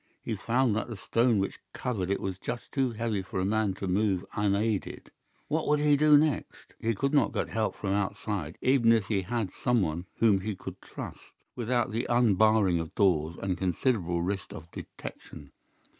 He 0.23 0.33
found 0.33 0.75
that 0.75 0.87
the 0.87 0.97
stone 0.97 1.37
which 1.37 1.59
covered 1.73 2.09
it 2.09 2.19
was 2.19 2.39
just 2.39 2.71
too 2.71 2.89
heavy 2.89 3.21
for 3.21 3.39
a 3.39 3.45
man 3.45 3.75
to 3.75 3.87
move 3.87 4.25
unaided. 4.35 5.11
What 5.47 5.67
would 5.67 5.77
he 5.79 5.95
do 5.95 6.17
next? 6.17 6.73
He 6.79 6.95
could 6.95 7.13
not 7.13 7.33
get 7.33 7.49
help 7.49 7.75
from 7.75 7.91
outside, 7.91 8.57
even 8.63 8.93
if 8.93 9.09
he 9.09 9.21
had 9.21 9.53
some 9.53 9.83
one 9.83 10.07
whom 10.15 10.41
he 10.41 10.55
could 10.55 10.81
trust, 10.81 11.33
without 11.55 11.91
the 11.91 12.07
unbarring 12.09 12.79
of 12.79 12.95
doors 12.95 13.35
and 13.39 13.55
considerable 13.59 14.23
risk 14.23 14.53
of 14.53 14.71
detection. 14.71 15.51